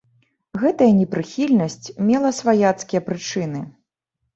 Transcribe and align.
Гэтая 0.63 0.87
непрыхільнасць 1.01 1.93
мела 2.11 2.35
сваяцкія 2.41 3.07
прычыны. 3.15 3.69